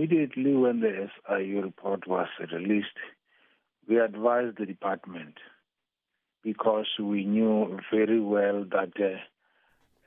immediately 0.00 0.54
when 0.54 0.80
the 0.80 1.08
SIU 1.28 1.60
report 1.60 2.06
was 2.06 2.28
released, 2.52 2.86
we 3.86 3.98
advised 3.98 4.56
the 4.58 4.64
department 4.64 5.34
because 6.42 6.86
we 6.98 7.24
knew 7.24 7.78
very 7.92 8.18
well 8.18 8.64
that 8.70 8.92
uh, 8.98 9.18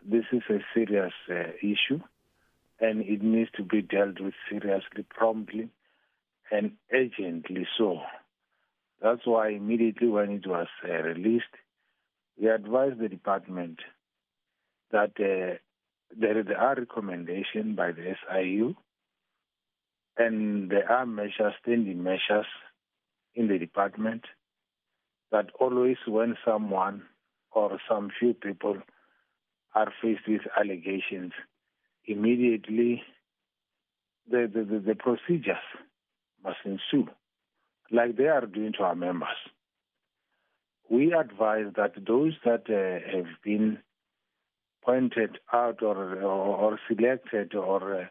this 0.04 0.24
is 0.32 0.42
a 0.50 0.58
serious 0.74 1.14
uh, 1.30 1.52
issue 1.62 2.02
and 2.80 3.02
it 3.02 3.22
needs 3.22 3.52
to 3.56 3.64
be 3.64 3.84
dealt 3.84 4.20
with 4.20 4.34
seriously, 4.50 5.06
promptly, 5.10 5.70
and 6.52 6.72
urgently 6.92 7.68
so. 7.78 8.00
That's 9.00 9.26
why 9.26 9.50
immediately 9.50 10.08
when 10.08 10.32
it 10.32 10.48
was 10.48 10.68
uh, 10.84 10.92
released, 11.04 11.54
we 12.42 12.50
advised 12.50 13.00
the 13.00 13.10
department 13.10 13.80
that 14.92 15.12
uh, 15.20 15.58
there 16.20 16.58
are 16.58 16.76
recommendations 16.76 17.76
by 17.76 17.92
the 17.92 18.16
SIU 18.28 18.76
and 20.18 20.70
there 20.70 20.90
are 20.92 21.06
measures, 21.06 21.54
standing 21.62 22.04
measures 22.04 22.46
in 23.36 23.48
the 23.48 23.58
department 23.58 24.24
that 25.32 25.48
always 25.60 25.98
when 26.08 26.38
someone 26.46 27.04
or 27.52 27.80
some 27.90 28.10
few 28.20 28.34
people 28.34 28.78
are 29.76 29.92
faced 30.02 30.28
with 30.28 30.42
allegations, 30.58 31.32
immediately 32.06 33.02
the, 34.30 34.50
the, 34.54 34.64
the, 34.64 34.80
the 34.80 34.96
procedures 34.96 35.58
must 36.44 36.58
ensue, 36.66 37.08
like 37.92 38.16
they 38.16 38.28
are 38.28 38.46
doing 38.46 38.74
to 38.74 38.84
our 38.84 38.96
members. 38.96 39.30
We 40.90 41.14
advise 41.14 41.68
that 41.76 41.94
those 42.06 42.34
that 42.46 42.70
uh, 42.70 43.16
have 43.16 43.28
been 43.44 43.80
pointed 44.84 45.40
out 45.52 45.82
or, 45.82 46.22
or, 46.22 46.26
or 46.26 46.80
selected 46.88 47.56
or 47.56 48.02
uh, 48.02 48.06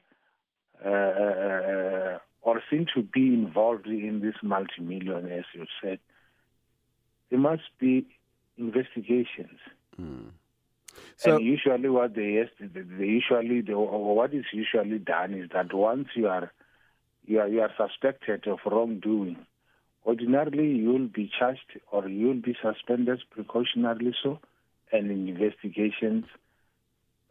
uh, 0.85 0.89
uh 0.89 2.19
or 2.43 2.61
seem 2.71 2.87
to 2.95 3.03
be 3.03 3.29
involved 3.33 3.87
in 3.87 4.21
this 4.21 4.35
multi-million, 4.43 5.31
as 5.31 5.45
you 5.55 5.65
said, 5.81 6.01
there 7.31 7.39
must 7.39 7.63
be 7.79 8.07
investigations. 8.59 9.59
Mm. 10.01 10.31
So 11.17 11.37
and 11.37 11.45
usually, 11.45 11.89
what 11.89 12.15
they, 12.15 12.45
they 12.61 13.05
usually 13.05 13.61
the, 13.61 13.79
what 13.79 14.35
is 14.35 14.45
usually 14.53 14.99
done 14.99 15.35
is 15.35 15.51
that 15.55 15.73
once 15.73 16.09
you 16.15 16.29
are 16.29 16.53
you 17.25 17.41
are 17.41 17.49
you 17.49 17.61
are 17.61 17.71
suspected 17.77 18.47
of 18.49 18.59
wrongdoing, 18.67 19.39
ordinarily 20.05 20.69
you 20.73 20.91
will 20.91 21.09
be 21.09 21.31
charged 21.39 21.79
or 21.91 22.09
you 22.09 22.27
will 22.27 22.43
be 22.43 22.57
suspended 22.61 23.21
precautionarily 23.37 24.13
so, 24.23 24.41
and 24.91 25.11
investigations 25.11 26.25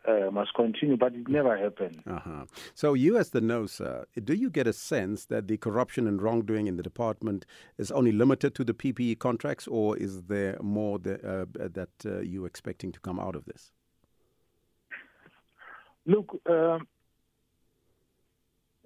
uh, 0.08 0.32
must 0.32 0.54
continue, 0.54 0.98
but 0.98 1.14
it 1.14 1.28
never 1.28 1.58
happened. 1.58 2.02
Uh-huh. 2.08 2.46
So, 2.74 2.94
you 2.94 3.18
as 3.18 3.32
DENOSA, 3.32 4.06
do 4.24 4.34
you 4.34 4.50
get 4.50 4.68
a 4.68 4.74
sense 4.74 5.26
that 5.26 5.48
the 5.48 5.58
corruption 5.58 6.08
and 6.08 6.22
wrongdoing 6.22 6.68
in 6.68 6.78
the 6.78 6.84
department 6.84 7.46
is 7.78 7.92
only 7.92 8.12
limited 8.12 8.56
to 8.56 8.64
the 8.64 8.74
PPE 8.74 9.20
contracts, 9.20 9.68
or 9.68 9.98
is 9.98 10.24
there 10.24 10.58
more 10.62 11.00
that, 11.00 11.24
uh, 11.24 11.46
that 11.56 11.90
uh, 12.06 12.20
you're 12.22 12.48
expecting 12.48 12.92
to 12.92 13.00
come 13.00 13.20
out 13.20 13.36
of 13.36 13.46
this? 13.46 13.72
Look, 16.06 16.42
um, 16.50 16.88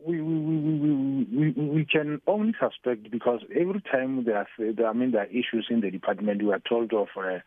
we, 0.05 0.21
we, 0.21 0.37
we, 0.37 1.27
we, 1.33 1.51
we 1.51 1.85
can 1.85 2.21
only 2.27 2.53
suspect 2.59 3.09
because 3.09 3.39
every 3.55 3.81
time 3.81 4.25
there 4.25 4.37
are, 4.37 4.87
I 4.87 4.93
mean, 4.93 5.11
there 5.11 5.21
are 5.21 5.27
issues 5.27 5.67
in 5.69 5.81
the 5.81 5.89
department, 5.89 6.43
we 6.43 6.51
are 6.51 6.61
told 6.67 6.93
of 6.93 7.07
uh, 7.17 7.39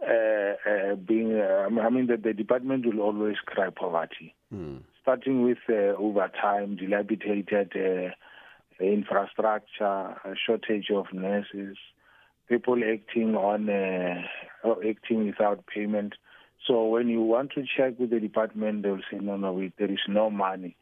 being, 0.00 1.38
uh, 1.38 1.68
I 1.80 1.90
mean, 1.90 2.06
that 2.08 2.22
the 2.22 2.32
department 2.32 2.86
will 2.86 3.00
always 3.00 3.36
cry 3.44 3.70
poverty, 3.70 4.34
mm. 4.52 4.80
starting 5.02 5.42
with 5.42 5.58
uh, 5.68 5.96
overtime, 5.98 6.76
dilapidated 6.76 7.72
uh, 7.74 8.84
infrastructure, 8.84 10.16
shortage 10.46 10.90
of 10.94 11.06
nurses, 11.12 11.76
people 12.48 12.78
acting 12.84 13.34
on 13.34 13.70
acting 14.88 15.26
without 15.26 15.64
payment. 15.66 16.14
So 16.66 16.86
when 16.86 17.08
you 17.08 17.22
want 17.22 17.52
to 17.52 17.62
check 17.76 17.98
with 17.98 18.10
the 18.10 18.20
department, 18.20 18.82
they 18.82 18.90
will 18.90 19.00
say, 19.10 19.18
no, 19.18 19.36
no, 19.36 19.52
we, 19.52 19.72
there 19.78 19.90
is 19.90 20.00
no 20.08 20.30
money. 20.30 20.76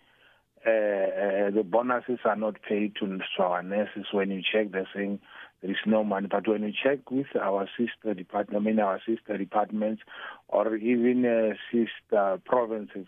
Uh, 0.66 0.70
uh, 0.70 1.50
the 1.50 1.62
bonuses 1.62 2.20
are 2.24 2.36
not 2.36 2.56
paid 2.66 2.94
to, 2.96 3.18
to 3.18 3.42
our 3.42 3.62
nurses. 3.62 4.06
When 4.12 4.30
you 4.30 4.40
check, 4.40 4.72
they're 4.72 4.88
saying 4.94 5.20
there 5.64 5.72
is 5.72 5.78
no 5.86 6.04
money. 6.04 6.28
But 6.30 6.46
when 6.46 6.62
you 6.62 6.72
check 6.72 7.10
with 7.10 7.34
our 7.40 7.66
sister 7.78 8.12
department, 8.12 8.62
I 8.62 8.64
mean 8.66 8.78
our 8.80 9.00
sister 9.06 9.38
departments 9.38 10.02
or 10.46 10.76
even 10.76 11.24
uh, 11.24 11.54
sister 11.72 12.38
provinces, 12.44 13.06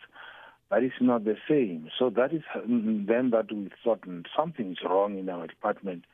that 0.70 0.82
is 0.82 0.92
not 0.98 1.24
the 1.24 1.36
same. 1.46 1.90
So 1.98 2.08
that 2.08 2.32
is 2.32 2.40
then 2.56 3.30
that 3.30 3.52
we 3.52 3.70
thought 3.84 4.04
something 4.34 4.72
is 4.72 4.78
wrong 4.82 5.18
in 5.18 5.28
our 5.28 5.46
department. 5.46 6.06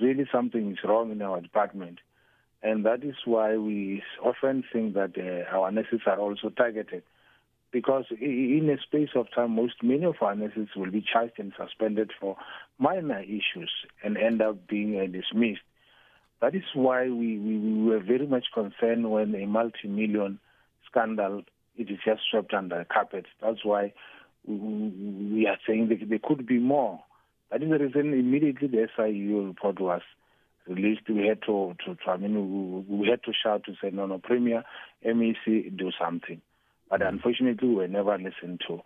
Really, 0.00 0.26
something 0.32 0.72
is 0.72 0.78
wrong 0.82 1.12
in 1.12 1.20
our 1.20 1.42
department. 1.42 1.98
And 2.62 2.86
that 2.86 3.04
is 3.04 3.16
why 3.26 3.58
we 3.58 4.02
often 4.24 4.64
think 4.72 4.94
that 4.94 5.18
uh, 5.18 5.54
our 5.54 5.70
nurses 5.70 6.00
are 6.06 6.18
also 6.18 6.48
targeted. 6.48 7.02
Because 7.70 8.04
in 8.18 8.70
a 8.70 8.80
space 8.82 9.10
of 9.14 9.26
time, 9.34 9.50
most 9.50 9.74
many 9.82 10.04
of 10.04 10.14
our 10.22 10.34
nurses 10.34 10.68
will 10.74 10.90
be 10.90 11.02
charged 11.02 11.38
and 11.38 11.52
suspended 11.58 12.12
for 12.18 12.36
minor 12.78 13.20
issues 13.20 13.70
and 14.02 14.16
end 14.16 14.40
up 14.40 14.66
being 14.66 14.98
uh, 14.98 15.04
dismissed. 15.06 15.60
That 16.42 16.56
is 16.56 16.64
why 16.74 17.04
we, 17.04 17.38
we, 17.38 17.56
we 17.56 17.84
were 17.84 18.00
very 18.00 18.26
much 18.26 18.46
concerned 18.52 19.08
when 19.08 19.32
a 19.36 19.46
multi-million 19.46 20.40
scandal 20.90 21.42
it 21.76 21.88
is 21.88 21.98
just 22.04 22.22
swept 22.30 22.52
under 22.52 22.80
the 22.80 22.84
carpet. 22.84 23.26
That's 23.40 23.64
why 23.64 23.94
we, 24.44 24.56
we 24.56 25.46
are 25.46 25.56
saying 25.66 25.88
that 25.88 26.08
there 26.08 26.18
could 26.22 26.44
be 26.44 26.58
more. 26.58 27.00
That 27.50 27.62
is 27.62 27.70
the 27.70 27.78
reason 27.78 28.12
immediately 28.12 28.66
the 28.66 28.88
SIU 28.96 29.46
report 29.46 29.80
was 29.80 30.02
released. 30.66 31.08
We 31.08 31.28
had 31.28 31.42
to, 31.42 31.74
to, 31.86 31.94
to 31.94 32.10
I 32.10 32.16
mean, 32.16 32.84
we, 32.88 32.96
we, 32.96 33.08
had 33.08 33.22
to 33.22 33.32
shout 33.32 33.64
to 33.66 33.74
say, 33.80 33.90
no, 33.92 34.06
no, 34.06 34.18
Premier, 34.18 34.64
MEC, 35.06 35.76
do 35.76 35.92
something. 35.98 36.42
But 36.90 37.02
mm. 37.02 37.08
unfortunately, 37.08 37.68
we 37.68 37.74
were 37.76 37.88
never 37.88 38.18
listened 38.18 38.62
to. 38.66 38.80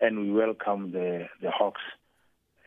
And 0.00 0.18
we 0.18 0.32
welcome 0.32 0.92
the, 0.92 1.26
the 1.42 1.50
Hawks 1.50 1.82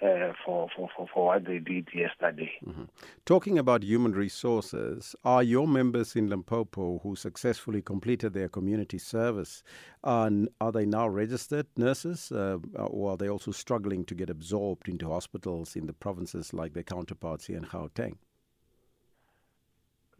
uh, 0.01 0.33
for, 0.45 0.67
for, 0.75 0.89
for, 0.95 1.07
for 1.13 1.25
what 1.27 1.45
they 1.45 1.59
did 1.59 1.87
yesterday. 1.93 2.51
Mm-hmm. 2.65 2.83
Talking 3.25 3.57
about 3.57 3.83
human 3.83 4.11
resources, 4.11 5.15
are 5.23 5.43
your 5.43 5.67
members 5.67 6.15
in 6.15 6.29
Limpopo 6.29 6.99
who 6.99 7.15
successfully 7.15 7.81
completed 7.81 8.33
their 8.33 8.49
community 8.49 8.97
service, 8.97 9.63
uh, 10.03 10.29
are 10.59 10.71
they 10.71 10.85
now 10.85 11.07
registered 11.07 11.67
nurses 11.77 12.31
uh, 12.31 12.57
or 12.75 13.11
are 13.11 13.17
they 13.17 13.29
also 13.29 13.51
struggling 13.51 14.03
to 14.05 14.15
get 14.15 14.29
absorbed 14.29 14.89
into 14.89 15.09
hospitals 15.09 15.75
in 15.75 15.85
the 15.85 15.93
provinces 15.93 16.53
like 16.53 16.73
their 16.73 16.83
counterparts 16.83 17.47
here 17.47 17.57
in 17.57 17.65
Gauteng? 17.65 18.17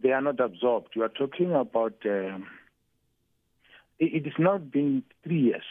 They 0.01 0.11
are 0.11 0.21
not 0.21 0.39
absorbed. 0.39 0.89
You 0.95 1.03
are 1.03 1.09
talking 1.09 1.53
about, 1.53 1.95
um, 2.05 2.47
it, 3.99 4.25
it 4.25 4.27
is 4.27 4.33
now 4.37 4.57
been 4.57 5.03
three 5.23 5.41
years 5.41 5.63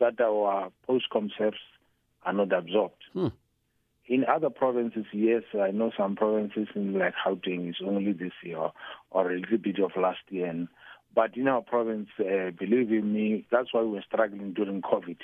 that 0.00 0.20
our 0.20 0.70
post-com 0.86 1.30
service 1.38 1.58
are 2.24 2.32
not 2.32 2.52
absorbed. 2.52 3.02
Hmm. 3.12 3.28
In 4.06 4.24
other 4.24 4.50
provinces, 4.50 5.06
yes, 5.12 5.42
I 5.54 5.70
know 5.70 5.92
some 5.96 6.16
provinces 6.16 6.68
in 6.74 6.98
like 6.98 7.14
Gauteng 7.24 7.70
is 7.70 7.76
only 7.84 8.12
this 8.12 8.32
year 8.42 8.70
or 9.10 9.30
a 9.30 9.38
little 9.38 9.58
bit 9.58 9.78
of 9.78 9.92
last 9.96 10.20
year. 10.28 10.46
And, 10.46 10.68
but 11.14 11.36
in 11.36 11.46
our 11.46 11.62
province, 11.62 12.08
uh, 12.18 12.50
believe 12.50 12.90
in 12.90 13.12
me, 13.12 13.46
that's 13.50 13.72
why 13.72 13.82
we're 13.82 14.02
struggling 14.02 14.54
during 14.54 14.82
COVID. 14.82 15.18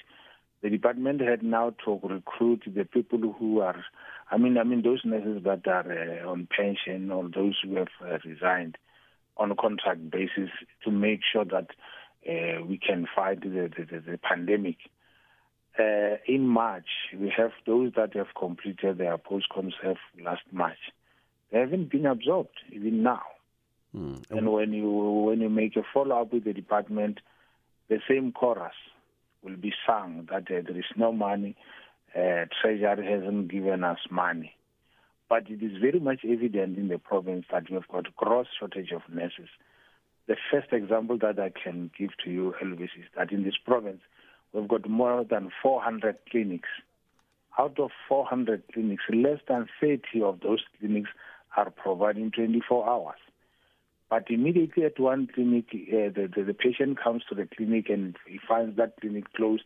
The 0.62 0.70
department 0.70 1.20
had 1.20 1.42
now 1.42 1.74
to 1.84 2.00
recruit 2.02 2.62
the 2.66 2.84
people 2.84 3.34
who 3.38 3.60
are, 3.60 3.84
I 4.30 4.38
mean, 4.38 4.56
I 4.58 4.64
mean 4.64 4.82
those 4.82 5.02
nurses 5.04 5.42
that 5.44 5.66
are 5.66 6.22
uh, 6.24 6.30
on 6.30 6.48
pension 6.50 7.10
or 7.10 7.28
those 7.28 7.58
who 7.62 7.76
have 7.76 7.88
uh, 8.00 8.18
resigned 8.24 8.78
on 9.36 9.50
a 9.50 9.56
contract 9.56 10.10
basis 10.10 10.50
to 10.84 10.90
make 10.90 11.20
sure 11.32 11.44
that 11.44 11.68
uh, 12.28 12.64
we 12.64 12.78
can 12.78 13.06
fight 13.14 13.40
the, 13.42 13.70
the, 13.76 13.84
the, 13.84 14.00
the 14.12 14.18
pandemic 14.18 14.76
uh, 15.78 16.16
in 16.26 16.46
March, 16.46 16.88
we 17.16 17.32
have 17.36 17.52
those 17.66 17.92
that 17.96 18.14
have 18.14 18.34
completed 18.38 18.98
their 18.98 19.16
post-com 19.18 19.72
last 20.22 20.42
March. 20.52 20.78
They 21.50 21.60
haven't 21.60 21.90
been 21.90 22.06
absorbed 22.06 22.58
even 22.72 23.02
now. 23.02 23.22
Mm. 23.96 24.30
And 24.30 24.52
when 24.52 24.72
you 24.72 24.90
when 24.90 25.40
you 25.40 25.48
make 25.48 25.76
a 25.76 25.82
follow-up 25.94 26.32
with 26.32 26.44
the 26.44 26.52
department, 26.52 27.20
the 27.88 28.00
same 28.08 28.32
chorus 28.32 28.74
will 29.42 29.56
be 29.56 29.72
sung 29.86 30.28
that 30.30 30.42
uh, 30.42 30.62
there 30.66 30.78
is 30.78 30.84
no 30.96 31.12
money, 31.12 31.56
uh, 32.14 32.44
Treasury 32.60 33.06
hasn't 33.06 33.50
given 33.50 33.84
us 33.84 33.98
money. 34.10 34.54
But 35.28 35.50
it 35.50 35.62
is 35.62 35.78
very 35.80 36.00
much 36.00 36.20
evident 36.24 36.78
in 36.78 36.88
the 36.88 36.98
province 36.98 37.46
that 37.52 37.68
we 37.68 37.74
have 37.74 37.88
got 37.88 38.14
gross 38.16 38.46
shortage 38.58 38.92
of 38.92 39.02
nurses. 39.12 39.48
The 40.26 40.36
first 40.50 40.72
example 40.72 41.18
that 41.18 41.38
I 41.38 41.50
can 41.50 41.90
give 41.98 42.10
to 42.24 42.30
you, 42.30 42.54
Elvis, 42.62 42.84
is 42.98 43.06
that 43.16 43.30
in 43.32 43.44
this 43.44 43.56
province, 43.64 44.00
we've 44.52 44.68
got 44.68 44.88
more 44.88 45.24
than 45.24 45.50
400 45.62 46.16
clinics. 46.30 46.68
Out 47.58 47.78
of 47.80 47.90
400 48.08 48.62
clinics, 48.72 49.02
less 49.12 49.40
than 49.48 49.66
30 49.80 50.22
of 50.22 50.40
those 50.40 50.62
clinics 50.78 51.10
are 51.56 51.70
providing 51.70 52.30
24 52.30 52.88
hours. 52.88 53.18
But 54.10 54.30
immediately 54.30 54.84
at 54.84 54.98
one 54.98 55.28
clinic, 55.32 55.66
uh, 55.72 56.10
the, 56.14 56.30
the, 56.34 56.44
the, 56.44 56.54
patient 56.54 56.98
comes 57.02 57.22
to 57.28 57.34
the 57.34 57.46
clinic 57.56 57.90
and 57.90 58.16
he 58.26 58.38
finds 58.48 58.76
that 58.76 58.94
clinic 59.00 59.32
closed. 59.34 59.64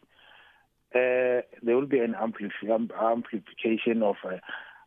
uh, 0.94 1.42
there 1.62 1.76
will 1.76 1.86
be 1.86 2.00
an 2.00 2.14
amplification 2.14 4.02
of 4.02 4.16
uh, 4.24 4.38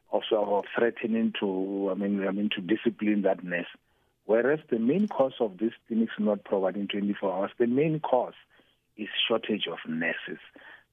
also 0.09 0.35
of 0.35 0.65
threatening 0.77 1.33
to, 1.39 1.89
I 1.91 1.95
mean, 1.95 2.27
I 2.27 2.31
mean, 2.31 2.49
to 2.55 2.61
discipline 2.61 3.21
that 3.23 3.43
nurse. 3.43 3.67
Whereas 4.25 4.59
the 4.69 4.79
main 4.79 5.07
cause 5.07 5.33
of 5.39 5.57
this 5.57 5.73
clinics 5.87 6.13
not 6.19 6.43
providing 6.43 6.87
24 6.87 7.31
hours, 7.31 7.51
the 7.57 7.67
main 7.67 7.99
cause 7.99 8.33
is 8.97 9.09
shortage 9.27 9.67
of 9.71 9.77
nurses. 9.87 10.39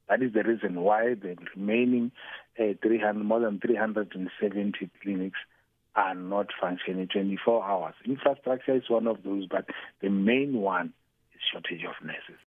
That 0.08 0.22
is 0.22 0.32
the 0.32 0.42
reason 0.42 0.80
why 0.80 1.14
the 1.14 1.36
remaining 1.56 2.12
uh, 2.58 2.74
300, 2.82 3.24
more 3.24 3.40
than 3.40 3.60
370 3.60 4.90
clinics 5.02 5.38
are 5.94 6.14
not 6.14 6.48
functioning 6.60 7.08
24 7.08 7.64
hours. 7.64 7.94
Infrastructure 8.04 8.74
is 8.74 8.88
one 8.88 9.06
of 9.06 9.22
those, 9.22 9.46
but 9.46 9.66
the 10.00 10.10
main 10.10 10.54
one 10.54 10.92
is 11.34 11.40
shortage 11.52 11.84
of 11.84 12.04
nurses. 12.04 12.42